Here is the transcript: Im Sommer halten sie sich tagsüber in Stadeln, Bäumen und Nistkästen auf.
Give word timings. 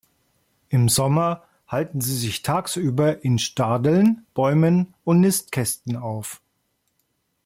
Im 0.69 0.89
Sommer 0.89 1.43
halten 1.67 2.01
sie 2.01 2.17
sich 2.17 2.41
tagsüber 2.41 3.23
in 3.23 3.37
Stadeln, 3.37 4.25
Bäumen 4.33 4.95
und 5.03 5.19
Nistkästen 5.19 5.95
auf. 5.95 6.41